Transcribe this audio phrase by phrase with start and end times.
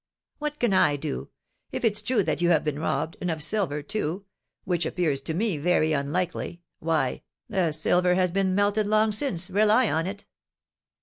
[0.39, 1.29] "What can I do?
[1.71, 4.25] If it's true that you have been robbed, and of silver, too
[4.63, 9.91] (which appears to me very unlikely), why, the silver has been melted long since, rely
[9.91, 10.25] on it."